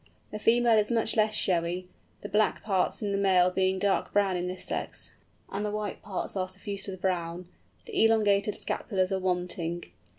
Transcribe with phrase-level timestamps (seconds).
[0.31, 1.87] The female is much less showy,
[2.21, 5.13] the black parts in the male being dark brown in this sex,
[5.51, 7.47] and the white parts are suffused with brown;
[7.85, 9.83] the elongated scapulars are wanting.